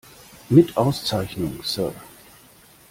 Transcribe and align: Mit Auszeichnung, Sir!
Mit 0.49 0.75
Auszeichnung, 0.77 1.59
Sir! 1.63 1.93